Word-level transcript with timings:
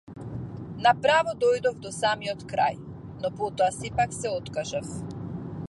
На 0.85 0.93
право 1.01 1.33
дојдов 1.43 1.75
до 1.83 1.91
самиот 1.97 2.41
крај, 2.53 2.79
но 3.25 3.31
потоа 3.43 3.69
сепак 3.77 4.19
се 4.23 4.33
откажав. 4.41 4.93